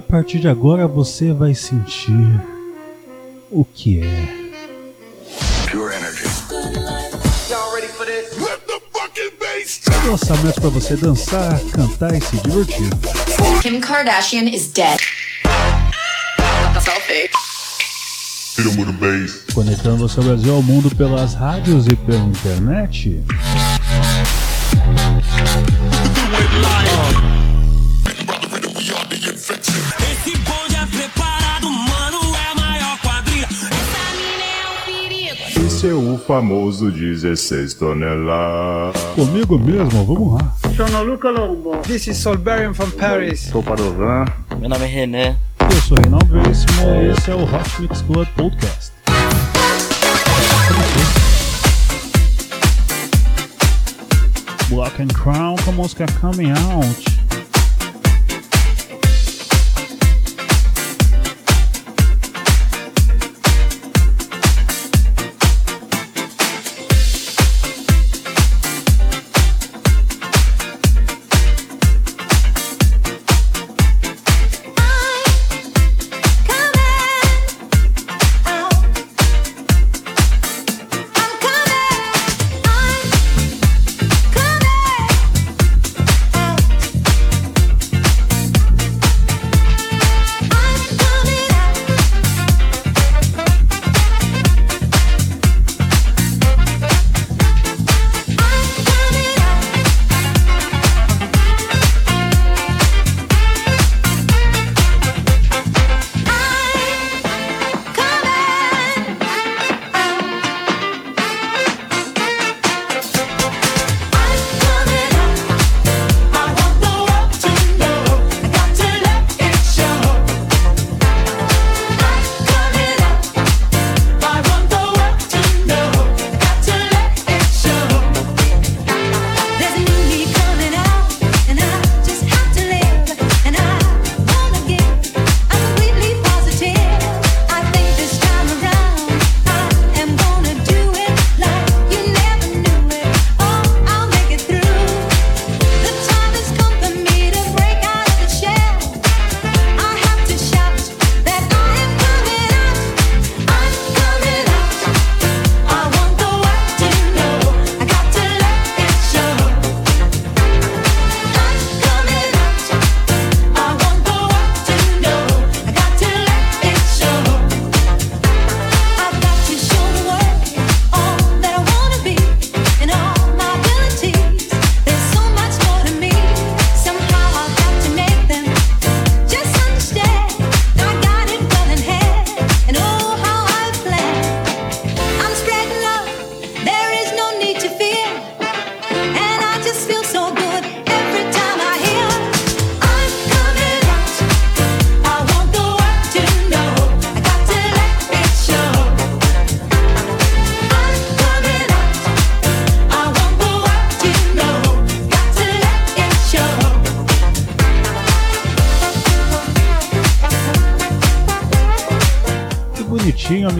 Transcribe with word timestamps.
A 0.00 0.02
partir 0.02 0.38
de 0.38 0.48
agora 0.48 0.88
você 0.88 1.30
vai 1.30 1.54
sentir 1.54 2.40
o 3.50 3.62
que 3.66 4.00
é. 4.00 4.28
Lançamento 10.06 10.58
para 10.58 10.70
você 10.70 10.96
dançar, 10.96 11.60
cantar 11.74 12.14
e 12.14 12.20
se 12.22 12.38
divertir. 12.38 12.88
Kim 13.60 13.78
Kardashian 13.78 14.44
is 14.44 14.68
dead. 14.68 14.98
Conectando 19.52 20.08
você 20.08 20.18
ao 20.18 20.24
Brasil 20.24 20.54
ao 20.54 20.62
mundo 20.62 20.96
pelas 20.96 21.34
rádios 21.34 21.86
e 21.86 21.94
pela 21.94 22.24
internet. 22.24 23.22
famoso 36.30 36.92
16 36.92 37.74
toneladas. 37.74 39.02
Comigo 39.16 39.58
mesmo, 39.58 40.04
vamos 40.04 40.40
lá. 40.40 40.54
Sono 40.76 41.02
Luca 41.02 41.28
Lobo. 41.28 41.78
This 41.78 42.06
is 42.06 42.18
Solberian 42.18 42.72
from 42.72 42.88
Paris. 42.92 43.48
Sou 43.50 43.60
Padovan. 43.64 44.26
Meu 44.60 44.68
nome 44.68 44.84
é 44.84 44.86
René. 44.86 45.36
Eu 45.58 45.80
sou 45.80 45.98
Reinaldo 45.98 46.26
Veríssimo 46.26 46.86
e 47.02 47.10
esse 47.10 47.32
é 47.32 47.34
o 47.34 47.42
Hot 47.42 47.80
Mix 47.80 48.02
Club 48.02 48.28
Podcast. 48.36 48.92
Block 54.68 55.02
and 55.02 55.08
Crown 55.08 55.56
com 55.64 55.70
a 55.70 55.74
música 55.74 56.06
Coming 56.20 56.52
Out. 56.52 57.19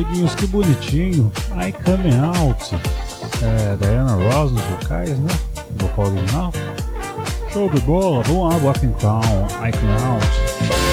amiguinhos, 0.00 0.34
que 0.34 0.46
bonitinho. 0.46 1.30
I 1.52 1.72
Come 1.72 2.10
Out. 2.38 2.74
É, 3.42 3.76
Diana 3.76 4.14
Ross 4.14 4.52
nos 4.52 4.62
vocais, 4.64 5.18
né? 5.18 5.32
Vocal 5.76 6.06
original. 6.06 6.52
Show 7.52 7.68
de 7.68 7.80
bola, 7.80 8.22
vamos 8.22 8.54
lá, 8.54 8.60
Walking 8.62 8.92
Town, 8.92 9.46
I 9.66 9.72
Come 9.72 9.92
Out. 9.92 10.89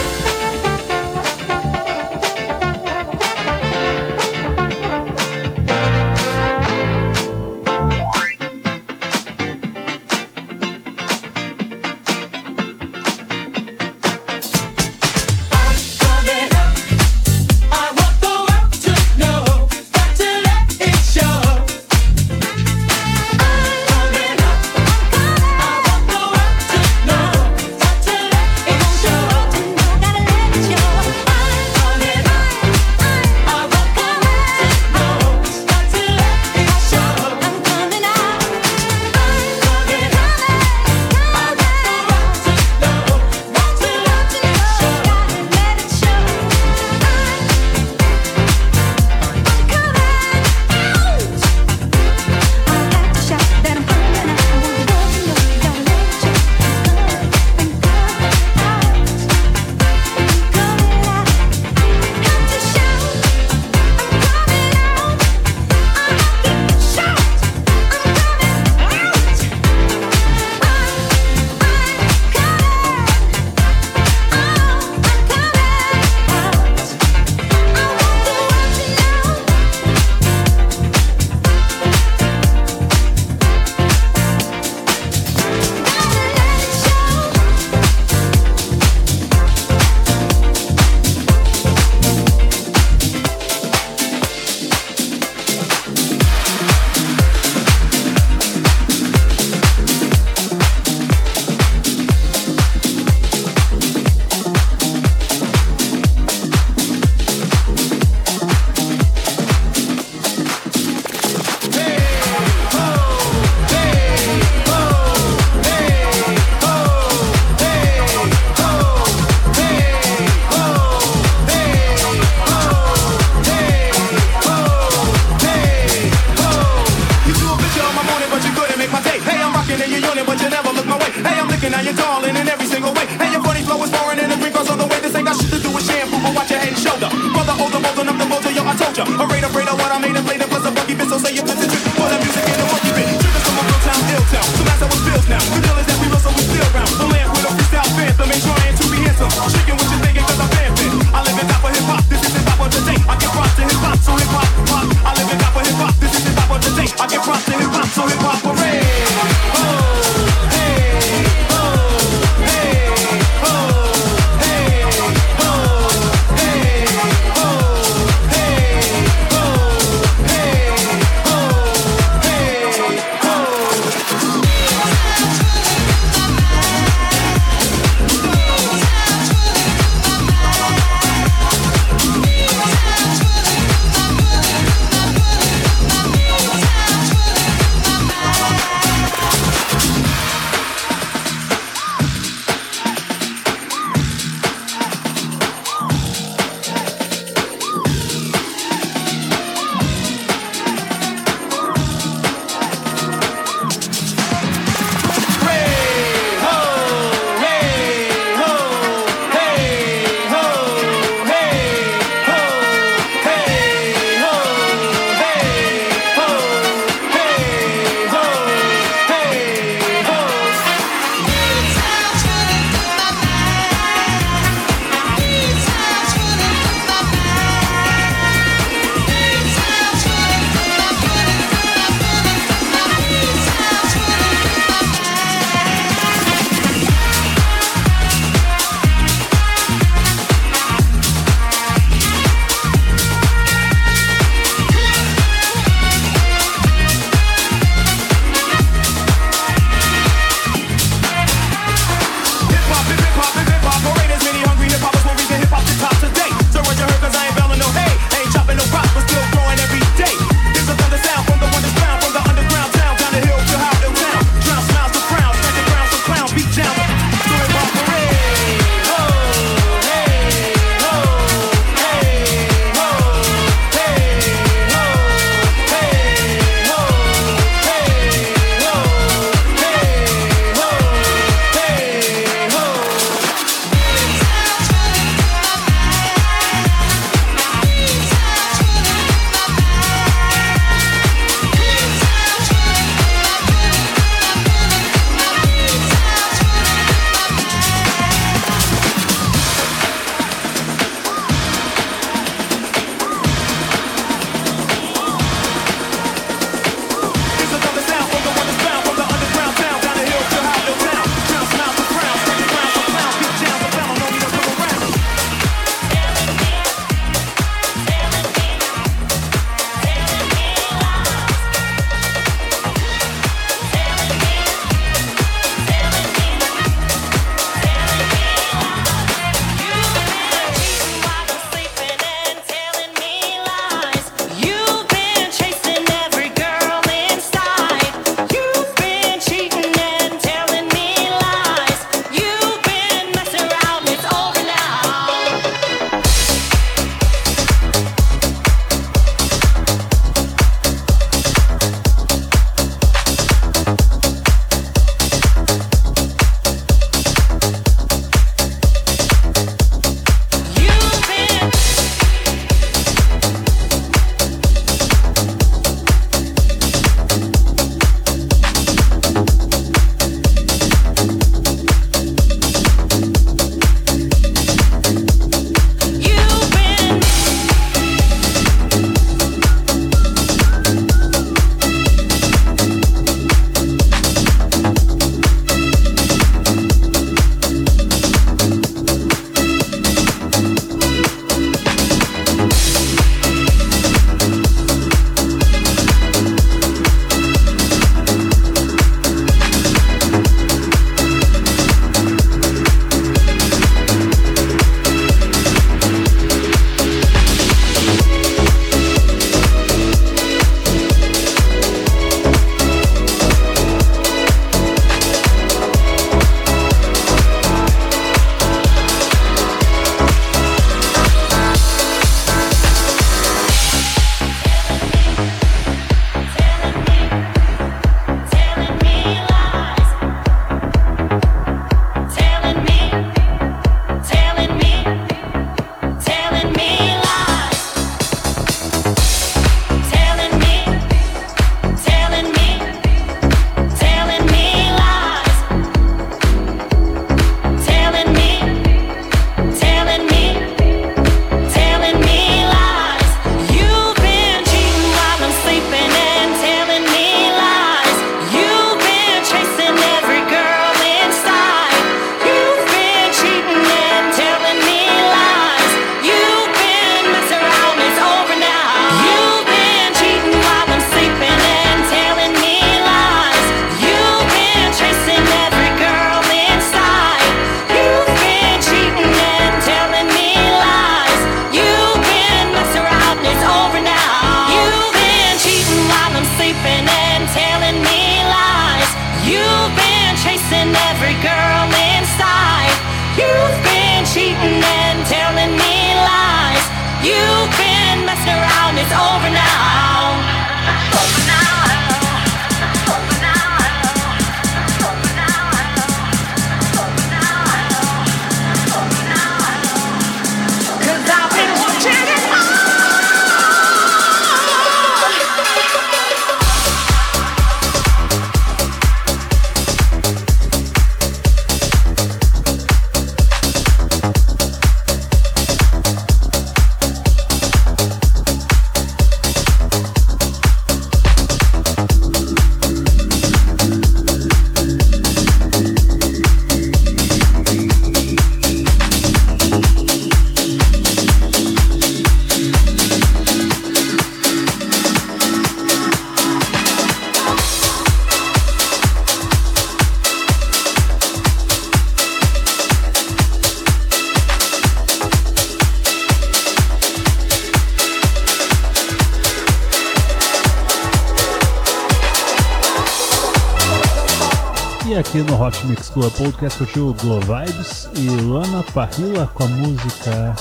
Aqui 565.17 565.31
no 565.31 565.41
Hot 565.41 565.65
Mix 565.65 565.89
Club 565.89 566.11
Podcast 566.13 566.59
curtiu 566.59 566.95
Glow 567.01 567.19
Vibes 567.21 567.89
e 567.95 568.07
Lana 568.21 568.61
Parrilla 568.71 569.25
com 569.33 569.45
a 569.45 569.47
música 569.47 570.35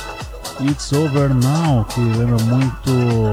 It's 0.61 0.93
Over 0.93 1.31
Now, 1.31 1.85
que 1.87 2.01
lembra 2.01 2.37
muito 2.45 3.33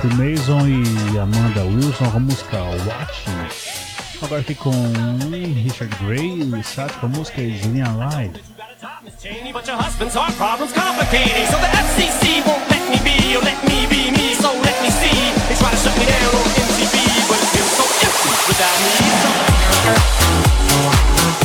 The 0.00 0.08
Mason 0.14 0.68
e 0.68 1.18
Amanda 1.18 1.64
Wilson 1.64 2.10
com 2.10 2.16
a 2.16 2.20
música 2.20 2.56
Watching. 2.56 4.22
Agora 4.22 4.40
aqui 4.40 4.54
com 4.54 4.70
Richard 5.64 5.94
Gray 6.02 6.40
e 6.58 6.62
Sat 6.62 6.92
com 6.94 7.06
a 7.06 7.08
música 7.10 7.42
Slim 7.42 7.82
Alive. 7.82 8.40
Without 18.24 18.78
me. 21.38 21.41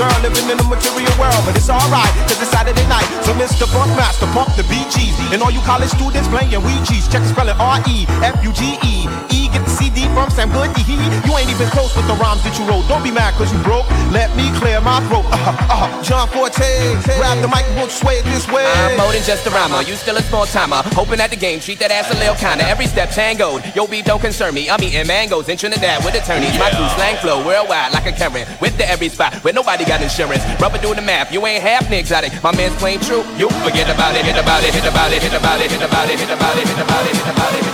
Girl 0.00 0.20
living 0.24 0.48
in 0.48 0.56
the 0.56 0.64
material 0.64 1.12
world. 1.20 1.44
But 1.44 1.60
it's 1.60 1.68
alright, 1.68 2.14
Mr. 3.40 3.64
Buckmaster, 3.72 4.26
pump 4.36 4.52
the 4.54 4.62
BGs. 4.68 5.32
And 5.32 5.40
all 5.40 5.50
you 5.50 5.60
college 5.64 5.88
students 5.88 6.28
playing 6.28 6.52
Ouija's. 6.60 7.08
Check 7.08 7.24
the 7.24 7.32
spelling 7.32 7.56
R-E-F-U-G-E. 7.56 9.08
E, 9.32 9.48
get 9.48 9.64
the 9.64 9.72
CD 9.72 10.04
from 10.12 10.28
Sam 10.28 10.52
Goody. 10.52 10.84
You 10.84 11.32
ain't 11.40 11.48
even 11.48 11.72
close 11.72 11.96
with 11.96 12.04
the 12.04 12.12
rhymes 12.20 12.44
that 12.44 12.52
you 12.60 12.68
wrote. 12.68 12.84
Don't 12.84 13.00
be 13.02 13.10
mad 13.10 13.32
cause 13.40 13.48
you 13.48 13.56
broke. 13.64 13.88
Let 14.12 14.28
me 14.36 14.52
clear 14.60 14.76
my 14.84 15.00
throat. 15.08 15.24
Uh-huh, 15.32 15.56
uh-huh. 15.56 16.02
John 16.04 16.28
Forte, 16.28 16.68
grab 17.16 17.40
the 17.40 17.48
mic, 17.48 17.64
won't 17.80 17.88
sway 17.88 18.20
it 18.20 18.28
this 18.28 18.44
way. 18.52 18.68
I'm 18.84 19.00
more 19.00 19.08
than 19.08 19.24
just 19.24 19.46
a 19.46 19.50
rhymer. 19.56 19.80
You 19.88 19.96
still 19.96 20.20
a 20.20 20.22
small 20.28 20.44
timer. 20.44 20.84
Hoping 20.92 21.20
at 21.20 21.30
the 21.30 21.40
game, 21.40 21.60
treat 21.60 21.78
that 21.80 21.90
ass 21.90 22.12
a 22.12 22.18
little 22.20 22.36
kinda. 22.36 22.68
Every 22.68 22.92
step 22.92 23.08
tangoed. 23.08 23.64
Yo, 23.72 23.86
beef 23.86 24.04
don't 24.04 24.20
concern 24.20 24.52
me. 24.52 24.68
I'm 24.68 24.84
eating 24.84 25.06
mangoes 25.06 25.48
in 25.48 25.56
Trinidad 25.56 26.04
with 26.04 26.12
attorneys. 26.12 26.52
My 26.60 26.68
crew 26.76 26.88
slang 26.92 27.16
flow 27.24 27.40
worldwide 27.40 27.96
like 27.96 28.04
a 28.04 28.12
Karen. 28.12 28.44
With 28.60 28.76
the 28.76 28.84
every 28.84 29.08
spot 29.08 29.32
where 29.40 29.54
nobody 29.54 29.86
got 29.88 30.02
insurance. 30.04 30.44
Rubber 30.60 30.76
do 30.76 30.94
the 30.94 31.00
math. 31.00 31.32
You 31.32 31.40
ain't 31.46 31.62
half 31.62 31.90
exotic. 31.90 32.36
My 32.44 32.52
man's 32.52 32.76
playing 32.76 33.00
true. 33.00 33.24
You 33.38 33.48
forget 33.64 33.88
about 33.88 34.16
it. 34.16 34.24
Hit 34.24 34.36
about 34.36 34.62
it. 34.62 34.74
Hit 34.74 34.84
about 34.84 35.12
it. 35.12 35.22
Hit 35.22 35.32
about 35.32 35.60
it. 35.60 35.70
Hit 35.70 35.82
about 35.82 36.10
it. 36.10 36.18
Hit 36.18 36.30
about 36.30 36.56
it. 36.56 36.68
Hit 36.68 36.78
about 36.78 37.06
it. 37.06 37.16
Hit 37.16 37.28
about 37.28 37.54
it. 37.54 37.69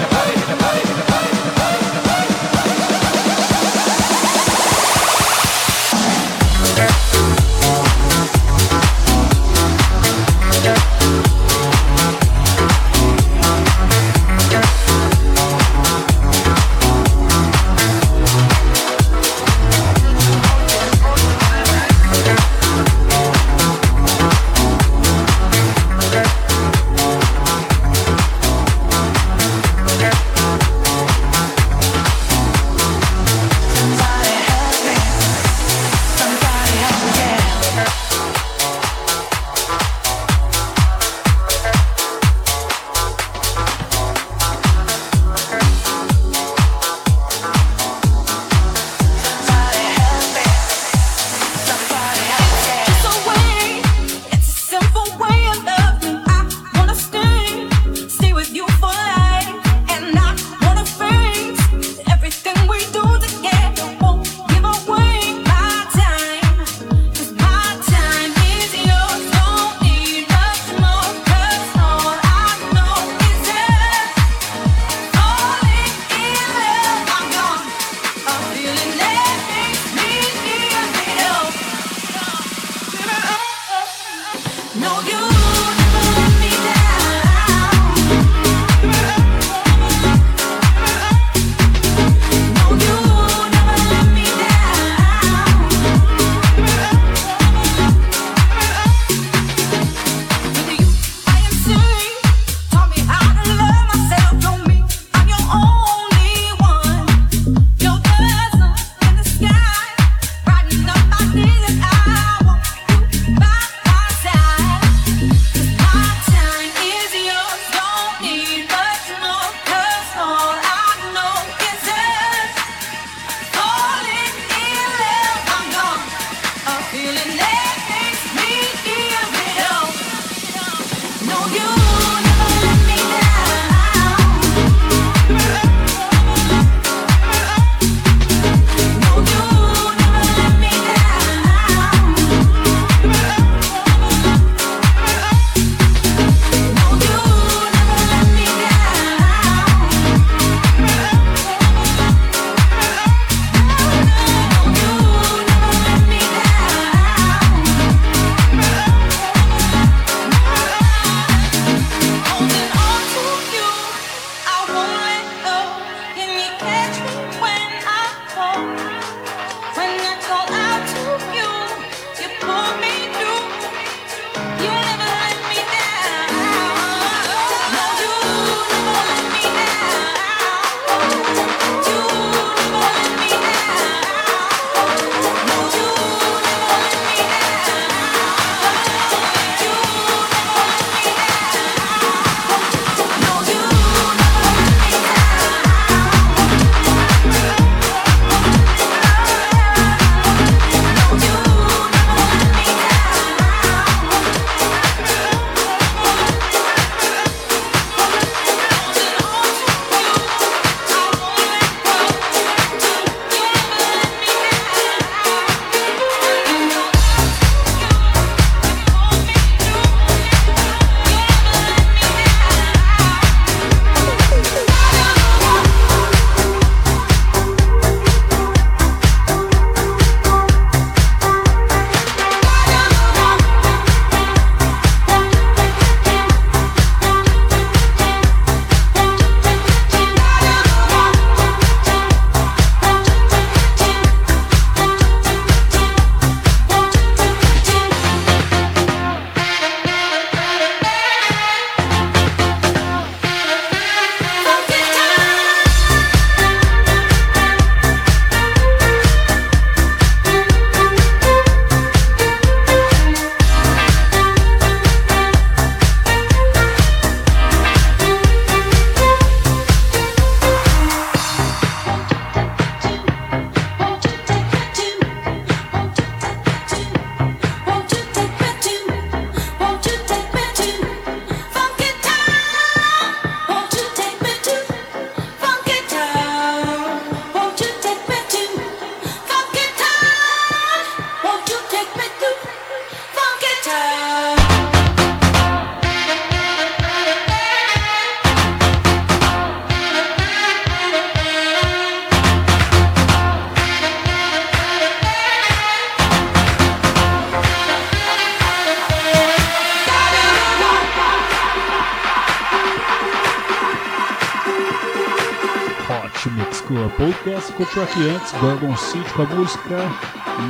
fechou 317.77 317.83
aqui 317.83 318.09
antes 318.09 318.33
Gorgon 318.33 318.77
City 318.77 319.13
com 319.13 319.23
a 319.23 319.27
música 319.27 319.77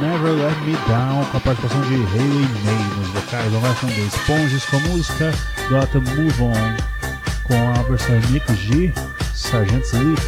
Never 0.01 0.33
Let 0.33 0.57
Me 0.65 0.77
Down, 0.89 1.25
com 1.25 1.37
a 1.37 1.41
participação 1.41 1.81
de 1.83 1.95
Hayley 1.95 2.49
May 2.65 2.99
nos 2.99 3.09
vocais, 3.09 3.53
da 3.53 3.75
com 3.75 3.87
The 3.89 4.17
Sponges 4.17 4.65
com 4.67 4.77
a 4.77 4.81
música 4.81 5.33
Gotta 5.69 5.99
Move 5.99 6.43
On, 6.43 6.77
com 7.43 7.55
a 7.55 7.83
versão 7.83 8.15
Nick 8.31 8.55
G, 8.55 8.93
Sargent 9.35 9.83
Slick, 9.85 10.23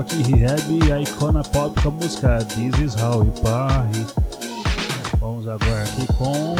Aqui 0.00 0.22
Rehab 0.22 0.86
e 0.86 0.92
a 0.92 0.98
Icona 0.98 1.42
Pop 1.42 1.78
com 1.82 1.90
a 1.90 1.92
música 1.92 2.38
This 2.38 2.78
Is 2.78 2.96
How 3.02 3.22
You 3.22 3.32
Parry. 3.42 4.06
Vamos 5.18 5.46
agora 5.46 5.82
aqui 5.82 6.06
com 6.14 6.56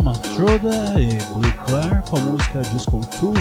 Matroda 0.00 0.94
e 1.00 1.18
Blue 1.34 1.52
Clark 1.66 2.08
com 2.08 2.16
a 2.16 2.20
música 2.20 2.60
Disco 2.60 3.00
2. 3.20 3.36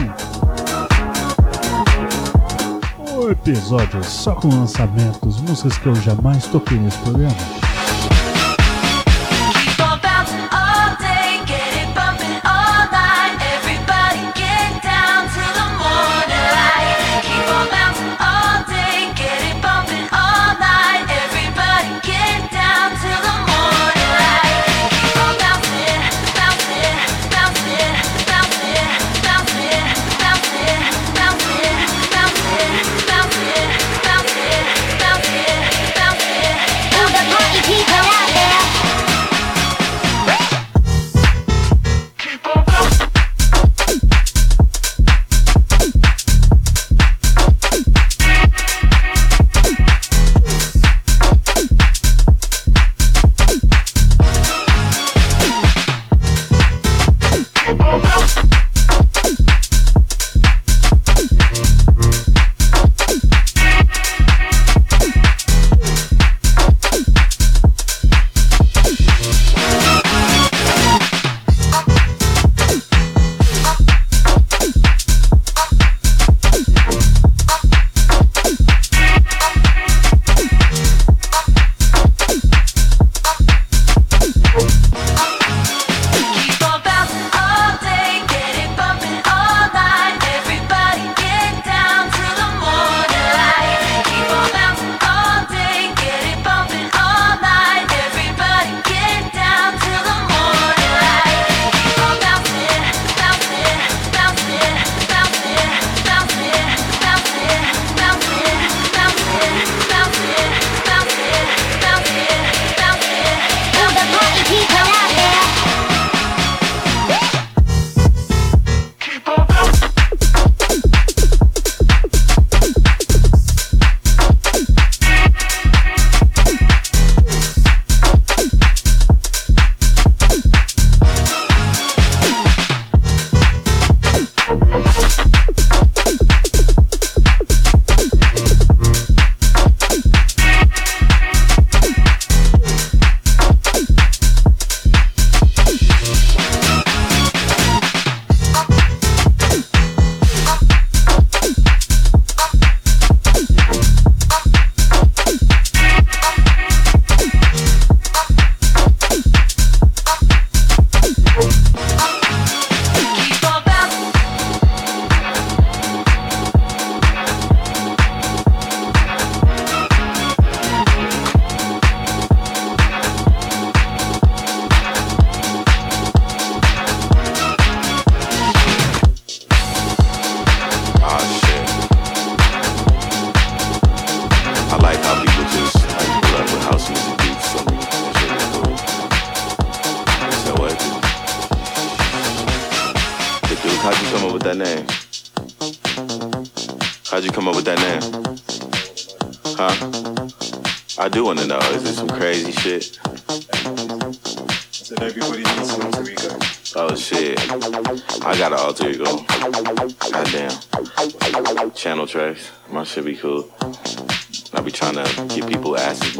O 3.15 3.29
episódio 3.29 4.03
só 4.03 4.33
com 4.33 4.49
lançamentos, 4.49 5.39
músicas 5.41 5.77
que 5.77 5.85
eu 5.85 5.95
jamais 5.97 6.47
toquei 6.47 6.79
nesse 6.79 6.97
programa. 6.97 7.62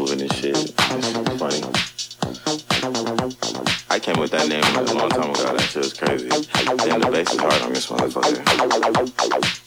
Moving 0.04 0.20
and 0.20 0.32
shit. 0.34 0.54
It's 0.56 0.70
funny. 1.38 1.62
I 3.88 3.98
came 3.98 4.18
with 4.18 4.32
that 4.32 4.48
name 4.48 4.62
a 4.76 4.92
long 4.92 5.08
time 5.08 5.30
ago. 5.30 5.56
That 5.56 5.60
shit 5.62 5.82
was 5.82 5.94
crazy. 5.94 6.28
Damn, 6.28 7.00
the 7.00 7.10
bass 7.10 7.32
is 7.32 7.40
hard 7.40 7.62
on 7.62 7.72
this 7.72 7.86
motherfucker. 7.86 9.63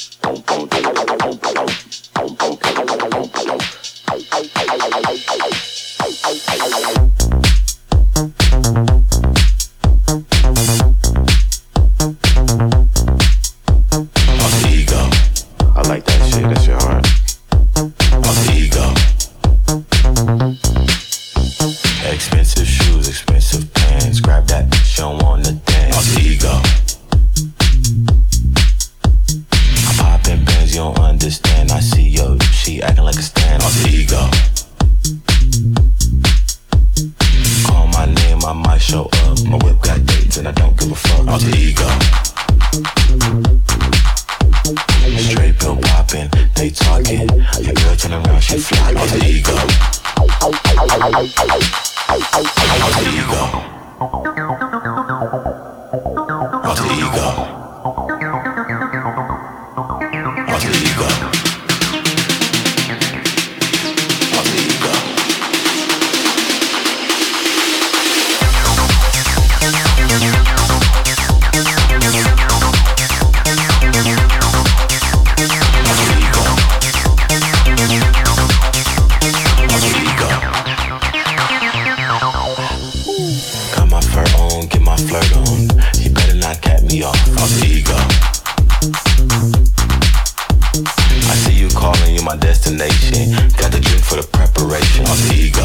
My 92.28 92.36
destination. 92.36 93.32
Got 93.56 93.72
the 93.72 93.80
drink 93.80 94.04
for 94.04 94.20
the 94.20 94.28
preparation. 94.28 95.08
Alter 95.08 95.34
ego, 95.34 95.64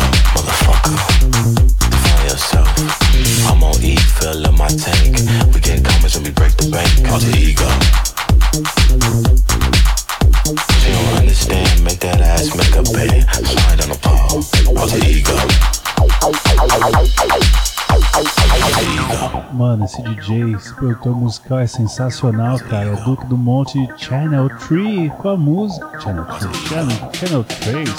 esse 19.93 20.03
DJ, 20.03 20.55
esse 20.55 20.73
produtor 20.73 21.15
musical 21.15 21.59
é 21.59 21.67
sensacional, 21.67 22.59
cara. 22.59 22.93
É 22.93 22.97
Duque 23.05 23.27
do 23.27 23.37
Monte 23.37 23.87
Channel 23.99 24.49
3 24.67 25.13
com 25.19 25.29
a 25.29 25.37
música. 25.37 26.01
Channel 26.01 26.25
3, 26.25 26.57
Channel, 26.67 27.11
Channel 27.13 27.45
3. 27.45 27.91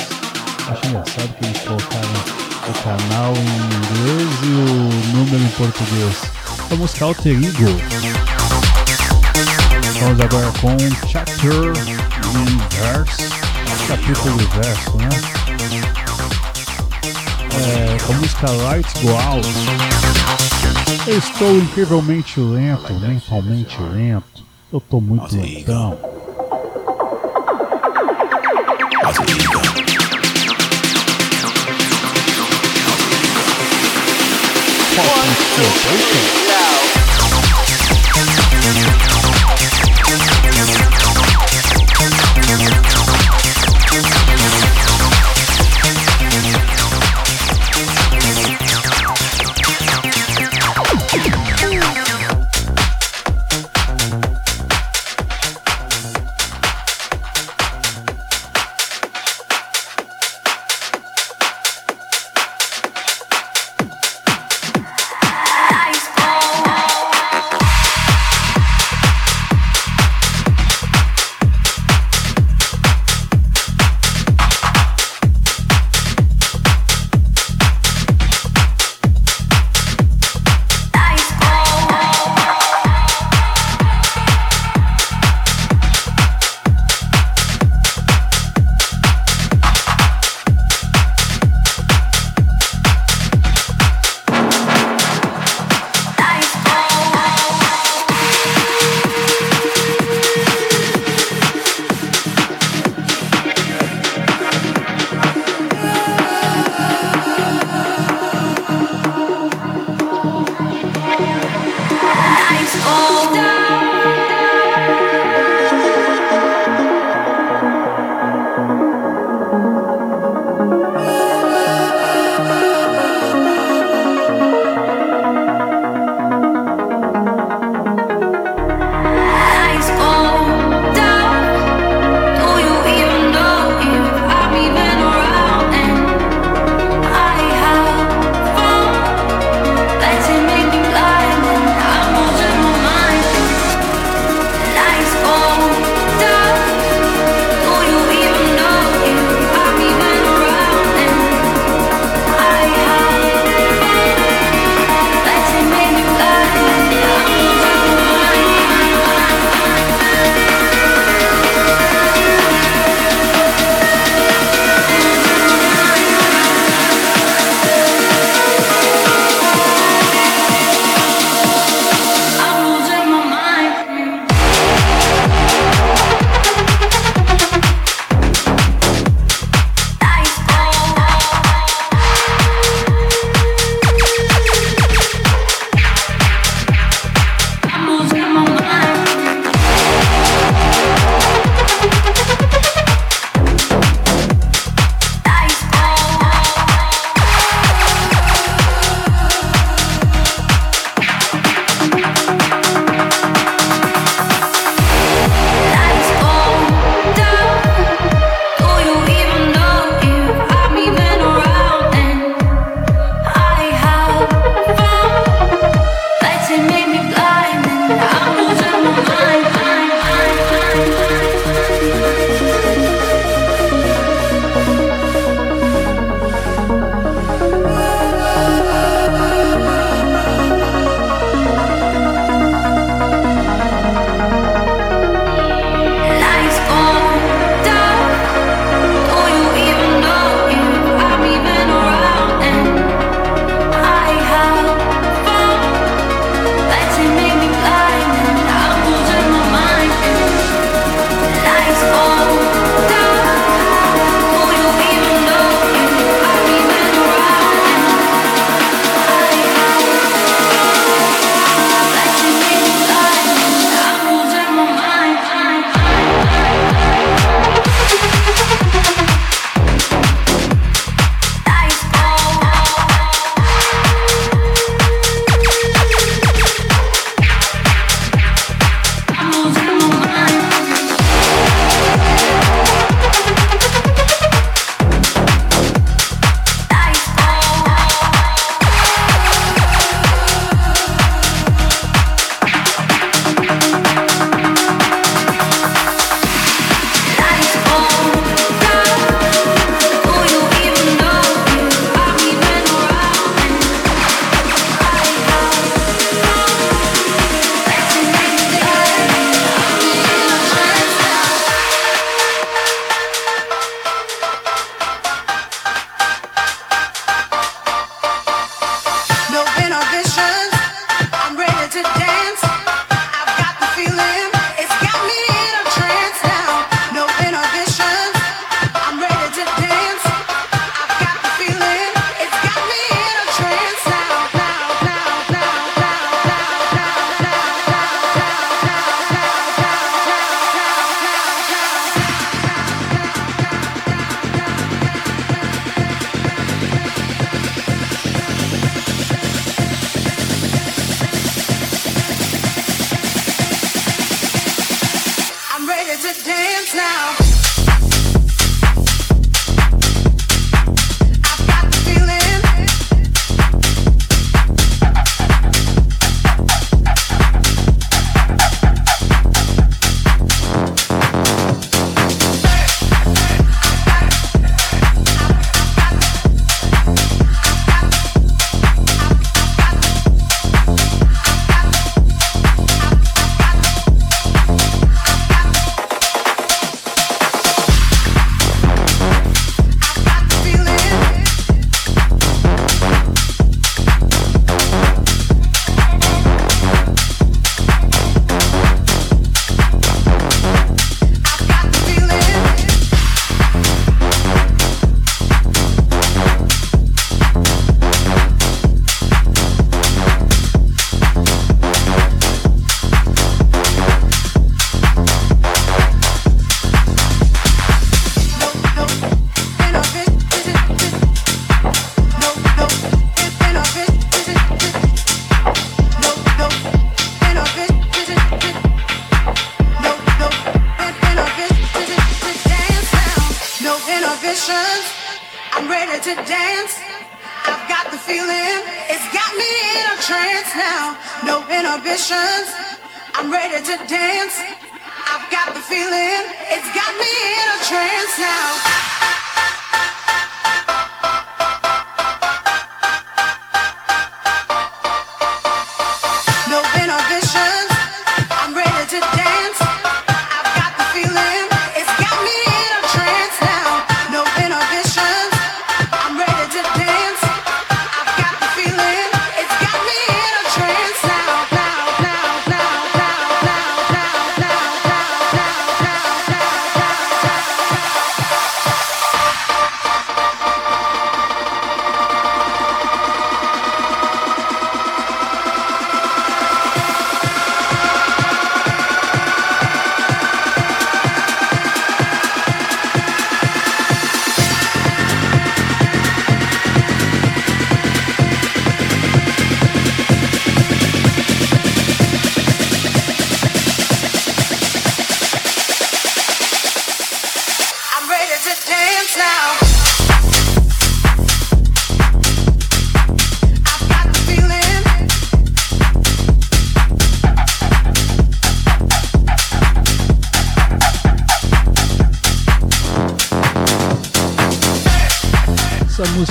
Acho 0.69 0.87
engraçado 0.87 1.33
que 1.35 1.45
eles 1.45 1.59
colocaram 1.61 2.09
o 2.67 2.73
canal 2.83 3.33
em 3.35 3.45
inglês 3.77 4.29
e 4.41 4.47
o 4.47 5.17
número 5.17 5.43
em 5.43 5.49
português. 5.49 6.31
A 6.71 6.75
música 6.75 7.05
Alter 7.05 7.35
Ego. 7.35 7.77
Vamos 9.99 10.19
agora 10.19 10.51
com 10.59 10.75
Chapter 11.07 11.73
in 12.33 12.57
Verse. 12.71 13.29
Capítulo 13.87 14.41
e 14.41 14.45
verso, 14.45 14.97
né? 14.97 15.09
É, 17.55 17.97
com 18.03 18.13
a 18.13 18.15
música 18.15 18.49
Lights 18.49 18.93
Go 19.03 19.11
Out. 19.11 20.52
Eu 21.05 21.17
estou 21.17 21.57
incrivelmente 21.57 22.39
lento, 22.39 22.93
mentalmente 22.93 23.77
lento. 23.81 24.43
Eu 24.71 24.79
tô 24.79 25.01
muito 25.01 25.35
lentão. 25.35 25.97
Ice 35.25 36.42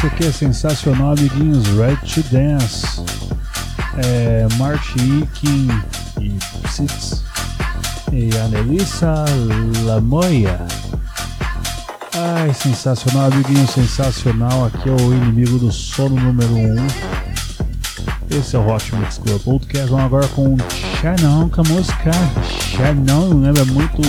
Música 0.03 0.12
aqui 0.16 0.26
é 0.26 0.32
sensacional, 0.32 1.12
amiguinhos. 1.12 1.64
Red 1.68 1.96
to 1.96 2.22
Dance. 2.32 3.00
É 3.98 4.48
March 4.57 4.96
Ikin 4.96 5.68
e 6.20 6.38
Sitz 6.68 7.22
e 8.12 8.36
Anelissa 8.38 9.24
Lamoia. 9.84 10.59
Ai, 12.14 12.53
sensacional, 12.53 13.30
amiguinho, 13.30 13.66
sensacional. 13.68 14.66
Aqui 14.66 14.88
é 14.88 14.92
o 14.92 15.14
inimigo 15.14 15.59
do 15.59 15.70
sono 15.70 16.16
número 16.16 16.53
1. 16.53 16.80
Um. 16.80 16.86
Esse 18.30 18.57
é 18.57 18.59
o 18.59 18.68
Hot 18.68 18.94
Mix 18.96 19.18
Club 19.18 19.40
Podcast. 19.42 19.88
Vamos 19.88 20.07
agora 20.07 20.26
com 20.28 20.57
Shannon 21.00 21.48
com 21.48 21.61
a 21.61 21.64
música 21.64 22.11
Shannon. 22.42 23.40
Lembra 23.40 23.64
muito 23.66 24.03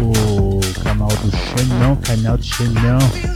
o, 0.00 0.58
o 0.58 0.82
canal 0.84 1.08
do 1.08 1.30
Shannon, 1.30 1.96
canal 1.96 2.36
de 2.36 2.46
Shannon. 2.46 3.27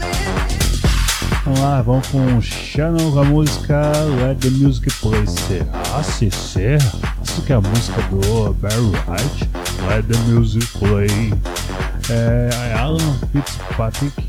Vamos 1.45 1.59
lá, 1.59 1.81
vamos 1.81 2.07
com 2.07 2.39
Shannon 2.39 3.11
com 3.11 3.19
a 3.19 3.23
música 3.25 3.91
Let 4.21 4.39
the 4.39 4.49
Music 4.49 4.89
Play. 5.01 5.27
Será? 5.27 6.01
Se 6.01 6.31
será? 6.31 6.77
Isso 7.21 7.41
que 7.41 7.51
é 7.51 7.55
a 7.57 7.61
música 7.61 8.01
do 8.03 8.53
Barry 8.53 8.79
White? 8.79 9.49
Let 9.89 10.05
the 10.07 10.17
Music 10.31 10.65
Play. 10.79 11.33
É 12.09 12.73
Alan 12.77 13.13
Fitzpatrick 13.33 14.23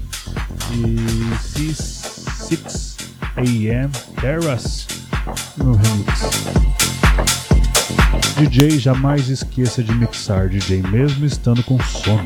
e 0.73 0.97
C6 1.41 2.97
AM 3.37 3.93
Terrace 4.21 4.87
no 5.57 5.75
remix. 5.77 6.31
DJ 8.37 8.81
jamais 8.81 9.29
esqueça 9.29 9.85
de 9.85 9.95
mixar, 9.95 10.49
DJ 10.49 10.83
mesmo 10.83 11.25
estando 11.25 11.63
com 11.63 11.79
sono. 11.81 12.25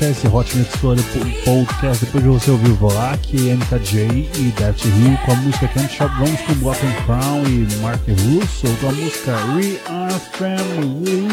Fechar 0.00 0.10
esse 0.10 0.26
Hot 0.28 0.56
Mix 0.56 0.74
Club 0.76 0.98
Podcast, 1.44 2.04
depois 2.04 2.24
de 2.24 2.30
você 2.30 2.50
ouvir 2.50 2.70
o 2.70 2.74
Volak, 2.76 3.36
MKJ 3.36 4.30
e 4.34 4.54
Daft 4.58 4.86
Hill 4.86 5.18
com 5.26 5.32
a 5.32 5.36
música 5.36 5.68
Can't 5.68 5.94
Shop, 5.94 6.10
vamos 6.18 6.40
com 6.40 6.54
Black 6.54 6.86
and 6.86 7.04
Crown 7.04 7.44
e 7.46 7.68
Mark 7.82 8.00
Russo 8.08 8.66
com 8.80 8.88
a 8.88 8.92
música 8.92 9.36
We 9.54 9.78
Are 9.88 10.20
Family. 10.32 11.28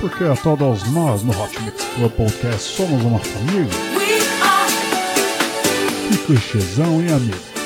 Porque 0.00 0.24
a 0.24 0.36
todos 0.36 0.82
nós 0.90 1.22
no 1.22 1.30
Hot 1.30 1.62
Mix 1.62 1.84
Club 1.94 2.10
Podcast 2.12 2.76
somos 2.76 3.02
uma 3.04 3.20
família. 3.20 3.68
Que 6.08 6.18
clichêzão, 6.18 7.00
hein, 7.00 7.12
amigo? 7.12 7.57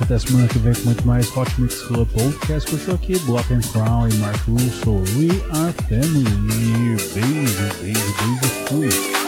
sequência 0.00 0.04
até 0.04 0.18
semana 0.18 0.48
que 0.48 0.58
vem 0.58 0.74
com 0.74 0.84
muito 0.86 1.06
mais 1.06 1.36
Hot 1.36 1.60
Mix 1.60 1.82
Club 1.82 2.08
Podcast. 2.08 2.70
Curtiu 2.70 2.94
aqui 2.94 3.18
Block 3.20 3.52
and 3.52 3.60
Crown 3.72 4.08
e 4.08 4.14
Mark 4.14 4.40
Russo. 4.48 5.02
We 5.16 5.28
are 5.52 5.72
family. 5.88 6.24
Beijo, 6.48 7.14
beijo, 7.14 7.82
beijo. 7.82 8.50
Fui. 8.68 9.19